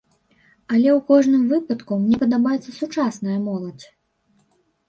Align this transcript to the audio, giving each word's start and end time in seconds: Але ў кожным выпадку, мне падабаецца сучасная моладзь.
Але 0.75 0.89
ў 0.93 0.95
кожным 1.11 1.43
выпадку, 1.51 1.93
мне 2.05 2.17
падабаецца 2.23 2.71
сучасная 2.81 3.39
моладзь. 3.47 3.85